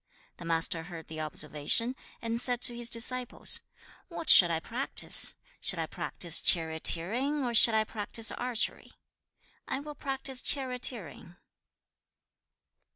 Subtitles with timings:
[0.37, 0.37] 2.
[0.37, 3.61] The Master heard the observation, and said to his disciples,
[4.07, 5.35] 'What shall I practise?
[5.59, 8.93] Shall I practise charioteering, or shall I practise archery?
[9.67, 11.35] I will practise charioteering.'